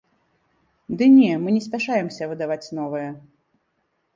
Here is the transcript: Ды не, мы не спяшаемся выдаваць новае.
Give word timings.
Ды 1.01 1.09
не, 1.17 1.27
мы 1.43 1.49
не 1.57 1.61
спяшаемся 1.67 2.23
выдаваць 2.33 2.61
новае. 2.79 3.07